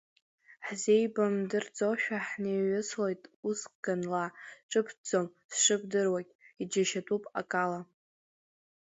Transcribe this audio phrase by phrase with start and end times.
[0.65, 4.25] Ҳзеибамдырӡошәа, ҳнеиҩыслоит ус ганла,
[4.69, 6.31] ҿыбҭӡом, сшыбдыруагь,
[6.61, 7.81] иџьашьатәуп акала.